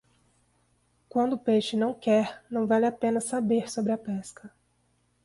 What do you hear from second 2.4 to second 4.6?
não vale a pena saber sobre a pesca.